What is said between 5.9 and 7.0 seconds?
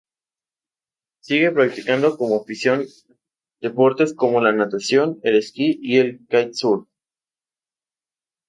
el "kitesurf".